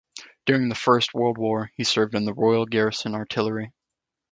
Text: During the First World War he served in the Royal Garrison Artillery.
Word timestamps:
During 0.47 0.67
the 0.69 0.73
First 0.73 1.13
World 1.13 1.37
War 1.37 1.69
he 1.75 1.83
served 1.83 2.15
in 2.15 2.25
the 2.25 2.33
Royal 2.33 2.65
Garrison 2.65 3.13
Artillery. 3.13 3.71